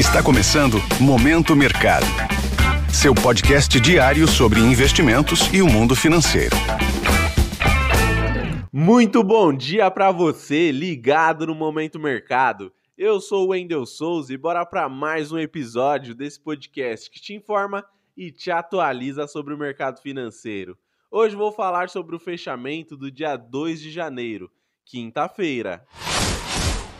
Está 0.00 0.20
começando 0.20 0.78
Momento 1.00 1.54
Mercado. 1.54 2.04
Seu 2.92 3.14
podcast 3.14 3.80
diário 3.80 4.26
sobre 4.26 4.58
investimentos 4.58 5.48
e 5.54 5.62
o 5.62 5.68
mundo 5.68 5.94
financeiro. 5.94 6.56
Muito 8.72 9.22
bom 9.22 9.52
dia 9.52 9.88
para 9.92 10.10
você 10.10 10.72
ligado 10.72 11.46
no 11.46 11.54
Momento 11.54 12.00
Mercado. 12.00 12.72
Eu 12.98 13.20
sou 13.20 13.46
o 13.46 13.50
Wendel 13.50 13.86
Souza 13.86 14.34
e 14.34 14.36
bora 14.36 14.66
para 14.66 14.88
mais 14.88 15.30
um 15.30 15.38
episódio 15.38 16.12
desse 16.12 16.40
podcast 16.40 17.08
que 17.08 17.20
te 17.20 17.32
informa 17.32 17.84
e 18.16 18.32
te 18.32 18.50
atualiza 18.50 19.28
sobre 19.28 19.54
o 19.54 19.58
mercado 19.58 20.00
financeiro. 20.02 20.76
Hoje 21.08 21.36
vou 21.36 21.52
falar 21.52 21.88
sobre 21.88 22.16
o 22.16 22.20
fechamento 22.20 22.96
do 22.96 23.12
dia 23.12 23.36
2 23.36 23.80
de 23.80 23.92
janeiro, 23.92 24.50
quinta-feira. 24.84 25.86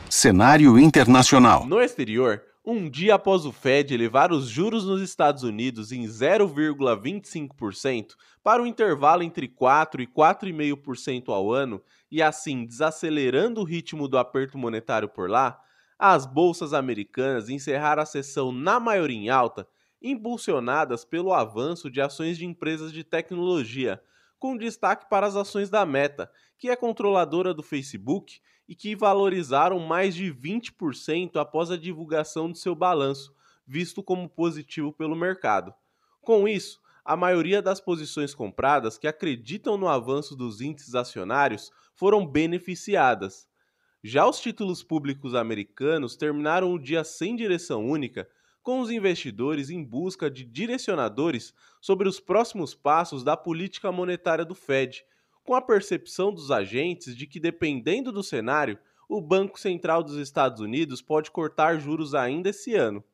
Cenário 0.08 0.78
internacional. 0.78 1.66
No 1.66 1.80
exterior, 1.80 2.40
um 2.64 2.88
dia 2.88 3.16
após 3.16 3.44
o 3.44 3.50
Fed 3.52 3.92
elevar 3.92 4.32
os 4.32 4.48
juros 4.48 4.86
nos 4.86 5.02
Estados 5.02 5.42
Unidos 5.42 5.92
em 5.92 6.04
0,25% 6.04 8.14
para 8.42 8.62
um 8.62 8.66
intervalo 8.66 9.22
entre 9.22 9.46
4 9.46 10.00
e 10.00 10.06
4,5% 10.06 11.28
ao 11.28 11.52
ano 11.52 11.82
e 12.10 12.22
assim 12.22 12.64
desacelerando 12.64 13.60
o 13.60 13.64
ritmo 13.64 14.08
do 14.08 14.16
aperto 14.16 14.56
monetário 14.56 15.10
por 15.10 15.28
lá, 15.28 15.60
as 15.98 16.24
bolsas 16.24 16.72
americanas 16.72 17.50
encerraram 17.50 18.02
a 18.02 18.06
sessão 18.06 18.50
na 18.50 18.80
maioria 18.80 19.18
em 19.18 19.28
alta, 19.28 19.68
impulsionadas 20.00 21.04
pelo 21.04 21.34
avanço 21.34 21.90
de 21.90 22.00
ações 22.00 22.38
de 22.38 22.46
empresas 22.46 22.90
de 22.92 23.04
tecnologia, 23.04 24.00
com 24.44 24.58
destaque 24.58 25.08
para 25.08 25.26
as 25.26 25.36
ações 25.36 25.70
da 25.70 25.86
Meta, 25.86 26.30
que 26.58 26.68
é 26.68 26.76
controladora 26.76 27.54
do 27.54 27.62
Facebook 27.62 28.42
e 28.68 28.74
que 28.74 28.94
valorizaram 28.94 29.78
mais 29.78 30.14
de 30.14 30.30
20% 30.30 31.36
após 31.36 31.70
a 31.70 31.78
divulgação 31.78 32.52
de 32.52 32.58
seu 32.58 32.74
balanço, 32.74 33.34
visto 33.66 34.02
como 34.02 34.28
positivo 34.28 34.92
pelo 34.92 35.16
mercado. 35.16 35.72
Com 36.20 36.46
isso, 36.46 36.78
a 37.02 37.16
maioria 37.16 37.62
das 37.62 37.80
posições 37.80 38.34
compradas 38.34 38.98
que 38.98 39.08
acreditam 39.08 39.78
no 39.78 39.88
avanço 39.88 40.36
dos 40.36 40.60
índices 40.60 40.94
acionários 40.94 41.72
foram 41.94 42.26
beneficiadas. 42.26 43.48
Já 44.02 44.28
os 44.28 44.38
títulos 44.38 44.82
públicos 44.82 45.34
americanos 45.34 46.16
terminaram 46.16 46.70
o 46.70 46.78
dia 46.78 47.02
sem 47.02 47.34
direção 47.34 47.82
única, 47.82 48.28
com 48.64 48.80
os 48.80 48.90
investidores 48.90 49.68
em 49.68 49.84
busca 49.84 50.30
de 50.30 50.42
direcionadores 50.42 51.52
sobre 51.82 52.08
os 52.08 52.18
próximos 52.18 52.74
passos 52.74 53.22
da 53.22 53.36
política 53.36 53.92
monetária 53.92 54.42
do 54.42 54.54
Fed, 54.54 55.04
com 55.44 55.54
a 55.54 55.60
percepção 55.60 56.32
dos 56.32 56.50
agentes 56.50 57.14
de 57.14 57.26
que, 57.26 57.38
dependendo 57.38 58.10
do 58.10 58.22
cenário, 58.22 58.78
o 59.06 59.20
Banco 59.20 59.60
Central 59.60 60.02
dos 60.02 60.16
Estados 60.16 60.62
Unidos 60.62 61.02
pode 61.02 61.30
cortar 61.30 61.78
juros 61.78 62.14
ainda 62.14 62.48
esse 62.48 62.74
ano. 62.74 63.04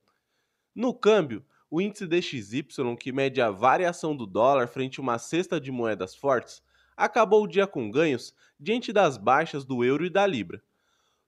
No 0.72 0.94
câmbio, 0.94 1.44
o 1.68 1.80
índice 1.80 2.06
DXY, 2.06 2.64
que 2.98 3.10
mede 3.10 3.40
a 3.40 3.50
variação 3.50 4.16
do 4.16 4.26
dólar 4.26 4.68
frente 4.68 5.00
a 5.00 5.02
uma 5.02 5.18
cesta 5.18 5.60
de 5.60 5.72
moedas 5.72 6.14
fortes, 6.14 6.62
acabou 6.96 7.42
o 7.42 7.48
dia 7.48 7.66
com 7.66 7.90
ganhos 7.90 8.32
diante 8.58 8.92
das 8.92 9.18
baixas 9.18 9.64
do 9.64 9.84
euro 9.84 10.06
e 10.06 10.10
da 10.10 10.24
libra. 10.24 10.62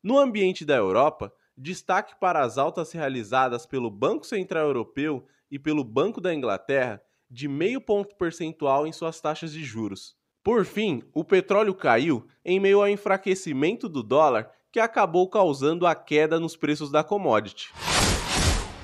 No 0.01 0.17
ambiente 0.17 0.65
da 0.65 0.77
Europa, 0.77 1.33
destaque 1.63 2.15
para 2.21 2.43
as 2.43 2.59
altas 2.59 2.93
realizadas 2.93 3.65
pelo 3.65 3.91
Banco 3.91 4.27
Central 4.27 4.67
Europeu 4.67 5.25
e 5.51 5.59
pelo 5.59 5.85
Banco 5.85 6.21
da 6.21 6.35
Inglaterra, 6.35 7.01
de 7.31 7.49
meio 7.49 7.81
ponto 7.81 8.15
percentual 8.17 8.87
em 8.87 8.93
suas 8.93 9.21
taxas 9.21 9.53
de 9.53 9.65
juros. 9.65 10.17
Por 10.43 10.65
fim, 10.65 11.03
o 11.15 11.23
petróleo 11.23 11.73
caiu 11.73 12.27
em 12.45 12.59
meio 12.59 12.81
ao 12.81 12.89
enfraquecimento 12.89 13.89
do 13.89 14.03
dólar 14.03 14.51
que 14.73 14.81
acabou 14.81 15.29
causando 15.29 15.87
a 15.87 15.95
queda 15.95 16.41
nos 16.41 16.57
preços 16.57 16.91
da 16.91 17.05
commodity. 17.05 17.71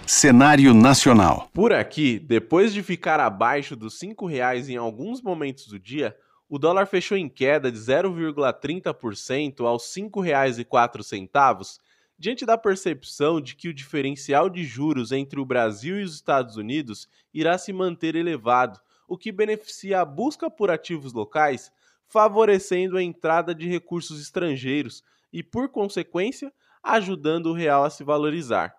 Cenário 0.06 0.72
nacional. 0.72 1.50
Por 1.52 1.72
aqui, 1.72 2.18
depois 2.18 2.72
de 2.72 2.82
ficar 2.82 3.20
abaixo 3.20 3.74
dos 3.74 4.00
R$ 4.00 4.08
5,00 4.08 4.68
em 4.68 4.76
alguns 4.76 5.20
momentos 5.20 5.66
do 5.66 5.78
dia, 5.78 6.16
o 6.48 6.58
dólar 6.58 6.86
fechou 6.86 7.18
em 7.18 7.28
queda 7.28 7.70
de 7.70 7.78
0,30% 7.78 9.66
aos 9.66 9.94
R$ 9.94 10.02
5,04, 10.02 11.78
diante 12.18 12.44
da 12.44 12.58
percepção 12.58 13.40
de 13.40 13.54
que 13.54 13.68
o 13.68 13.74
diferencial 13.74 14.50
de 14.50 14.64
juros 14.64 15.12
entre 15.12 15.38
o 15.38 15.44
Brasil 15.44 16.00
e 16.00 16.02
os 16.02 16.14
Estados 16.14 16.56
Unidos 16.56 17.08
irá 17.32 17.56
se 17.56 17.72
manter 17.72 18.16
elevado 18.16 18.80
o 19.06 19.16
que 19.16 19.30
beneficia 19.30 20.00
a 20.00 20.04
busca 20.04 20.50
por 20.50 20.70
ativos 20.70 21.12
locais, 21.12 21.70
favorecendo 22.06 22.96
a 22.96 23.02
entrada 23.02 23.54
de 23.54 23.68
recursos 23.68 24.20
estrangeiros 24.20 25.02
e, 25.32 25.42
por 25.42 25.68
consequência, 25.68 26.52
ajudando 26.82 27.46
o 27.46 27.54
real 27.54 27.84
a 27.84 27.90
se 27.90 28.02
valorizar. 28.02 28.74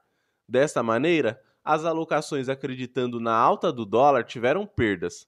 Desta 0.48 0.84
maneira, 0.84 1.42
as 1.64 1.86
alocações 1.86 2.50
acreditando 2.50 3.20
na 3.20 3.34
alta 3.34 3.72
do 3.72 3.86
dólar 3.86 4.24
tiveram 4.24 4.66
perdas. 4.66 5.28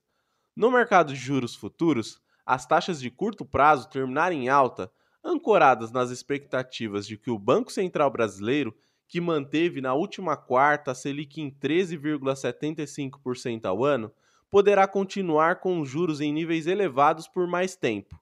No 0.55 0.69
mercado 0.69 1.13
de 1.13 1.19
juros 1.19 1.55
futuros, 1.55 2.19
as 2.45 2.65
taxas 2.65 2.99
de 2.99 3.09
curto 3.09 3.45
prazo 3.45 3.89
terminaram 3.89 4.35
em 4.35 4.49
alta, 4.49 4.91
ancoradas 5.23 5.91
nas 5.91 6.09
expectativas 6.09 7.05
de 7.07 7.15
que 7.17 7.29
o 7.29 7.37
Banco 7.37 7.71
Central 7.71 8.09
Brasileiro, 8.09 8.75
que 9.07 9.21
manteve 9.21 9.79
na 9.81 9.93
última 9.93 10.35
quarta 10.37 10.91
a 10.91 10.95
Selic 10.95 11.41
em 11.41 11.51
13,75% 11.51 13.65
ao 13.65 13.83
ano, 13.83 14.11
poderá 14.49 14.87
continuar 14.87 15.59
com 15.59 15.85
juros 15.85 16.21
em 16.21 16.33
níveis 16.33 16.65
elevados 16.67 17.27
por 17.27 17.47
mais 17.47 17.75
tempo. 17.75 18.19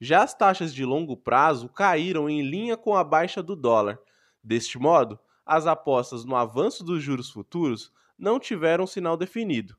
Já 0.00 0.22
as 0.22 0.32
taxas 0.34 0.74
de 0.74 0.84
longo 0.84 1.16
prazo 1.16 1.68
caíram 1.68 2.28
em 2.28 2.42
linha 2.42 2.76
com 2.76 2.96
a 2.96 3.04
baixa 3.04 3.40
do 3.42 3.54
dólar. 3.54 4.00
Deste 4.42 4.78
modo, 4.78 5.18
as 5.44 5.66
apostas 5.66 6.24
no 6.24 6.34
avanço 6.36 6.82
dos 6.82 7.02
juros 7.02 7.28
futuros 7.30 7.92
não 8.18 8.40
tiveram 8.40 8.86
sinal 8.86 9.14
definido. 9.16 9.76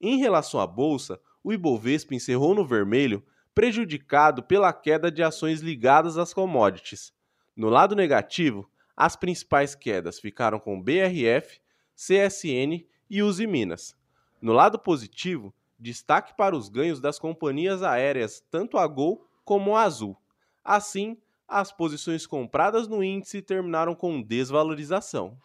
Em 0.00 0.18
relação 0.18 0.60
à 0.60 0.66
bolsa, 0.66 1.20
o 1.42 1.52
Ibovespa 1.52 2.14
encerrou 2.14 2.54
no 2.54 2.64
vermelho, 2.64 3.22
prejudicado 3.54 4.42
pela 4.42 4.72
queda 4.72 5.10
de 5.10 5.22
ações 5.22 5.60
ligadas 5.60 6.16
às 6.16 6.32
commodities. 6.32 7.12
No 7.54 7.68
lado 7.68 7.94
negativo, 7.94 8.68
as 8.96 9.16
principais 9.16 9.74
quedas 9.74 10.18
ficaram 10.18 10.58
com 10.58 10.80
BRF, 10.80 11.60
CSN 11.94 12.86
e 13.08 13.22
Uzi 13.22 13.46
Minas. 13.46 13.94
No 14.40 14.52
lado 14.52 14.78
positivo, 14.78 15.54
destaque 15.78 16.34
para 16.36 16.56
os 16.56 16.68
ganhos 16.68 17.00
das 17.00 17.18
companhias 17.18 17.82
aéreas, 17.82 18.42
tanto 18.50 18.78
a 18.78 18.86
Gol 18.86 19.26
como 19.44 19.76
a 19.76 19.82
Azul. 19.82 20.16
Assim, 20.64 21.18
as 21.46 21.70
posições 21.70 22.26
compradas 22.26 22.88
no 22.88 23.04
índice 23.04 23.42
terminaram 23.42 23.94
com 23.94 24.22
desvalorização. 24.22 25.36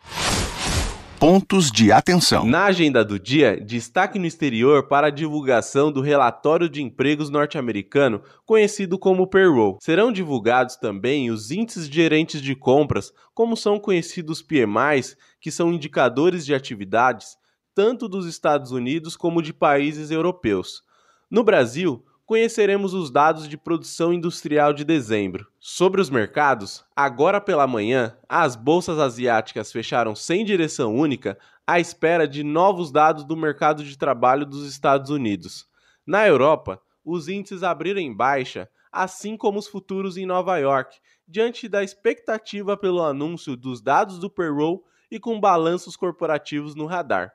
Pontos 1.29 1.69
de 1.69 1.91
atenção. 1.91 2.45
Na 2.45 2.67
agenda 2.67 3.03
do 3.03 3.19
dia, 3.19 3.59
destaque 3.59 4.17
no 4.17 4.25
exterior 4.25 4.87
para 4.87 5.07
a 5.07 5.09
divulgação 5.09 5.91
do 5.91 5.99
relatório 5.99 6.69
de 6.69 6.81
empregos 6.81 7.29
norte-americano, 7.29 8.21
conhecido 8.45 8.97
como 8.97 9.27
payroll. 9.27 9.77
Serão 9.81 10.09
divulgados 10.09 10.77
também 10.77 11.29
os 11.29 11.51
índices 11.51 11.87
gerentes 11.87 12.41
de 12.41 12.55
compras, 12.55 13.11
como 13.33 13.57
são 13.57 13.77
conhecidos 13.77 14.41
PMIs, 14.41 15.17
que 15.41 15.51
são 15.51 15.73
indicadores 15.73 16.45
de 16.45 16.55
atividades, 16.55 17.35
tanto 17.75 18.07
dos 18.07 18.25
Estados 18.25 18.71
Unidos 18.71 19.17
como 19.17 19.41
de 19.41 19.51
países 19.51 20.11
europeus. 20.11 20.81
No 21.29 21.43
Brasil, 21.43 22.05
conheceremos 22.27 22.93
os 22.93 23.09
dados 23.09 23.47
de 23.47 23.57
produção 23.57 24.11
industrial 24.11 24.73
de 24.73 24.83
dezembro. 24.83 25.47
Sobre 25.61 26.01
os 26.01 26.09
mercados, 26.09 26.83
agora 26.93 27.39
pela 27.39 27.65
manhã, 27.65 28.17
as 28.27 28.53
bolsas 28.53 28.99
asiáticas 28.99 29.71
fecharam 29.71 30.13
sem 30.13 30.43
direção 30.43 30.93
única 30.93 31.39
à 31.65 31.79
espera 31.79 32.27
de 32.27 32.43
novos 32.43 32.91
dados 32.91 33.23
do 33.23 33.37
mercado 33.37 33.81
de 33.81 33.97
trabalho 33.97 34.45
dos 34.45 34.67
Estados 34.67 35.09
Unidos. 35.09 35.69
Na 36.05 36.27
Europa, 36.27 36.81
os 37.03 37.29
índices 37.29 37.63
abriram 37.63 38.01
em 38.01 38.13
baixa, 38.13 38.69
assim 38.91 39.37
como 39.37 39.57
os 39.57 39.67
futuros 39.67 40.17
em 40.17 40.25
Nova 40.25 40.57
York, 40.57 40.97
diante 41.25 41.69
da 41.69 41.81
expectativa 41.81 42.75
pelo 42.75 43.01
anúncio 43.01 43.55
dos 43.55 43.79
dados 43.79 44.19
do 44.19 44.29
payroll 44.29 44.85
e 45.09 45.17
com 45.17 45.39
balanços 45.39 45.95
corporativos 45.95 46.75
no 46.75 46.87
radar. 46.87 47.33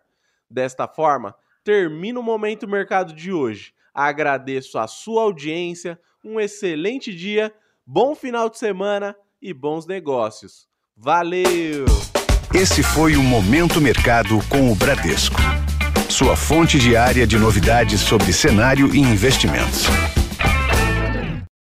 Desta 0.51 0.87
forma, 0.87 1.35
termina 1.65 2.21
o 2.21 2.23
Momento 2.23 2.69
Mercado 2.69 3.15
de 3.15 3.33
hoje. 3.33 3.73
Agradeço 3.95 4.79
a 4.79 4.87
sua 4.87 5.23
audiência, 5.23 5.99
um 6.25 6.41
excelente 6.41 7.15
dia, 7.15 7.53
bom 7.87 8.15
final 8.15 8.49
de 8.49 8.59
semana 8.59 9.15
e 9.41 9.53
bons 9.53 9.87
negócios. 9.87 10.67
Valeu! 10.97 11.85
Esse 12.55 12.83
foi 12.83 13.17
o 13.17 13.23
Momento 13.23 13.81
Mercado 13.81 14.39
com 14.49 14.71
o 14.71 14.75
Bradesco. 14.75 15.41
Sua 16.09 16.37
fonte 16.37 16.79
diária 16.79 17.27
de 17.27 17.39
novidades 17.39 18.01
sobre 18.01 18.33
cenário 18.33 18.95
e 18.95 18.99
investimentos. 18.99 19.87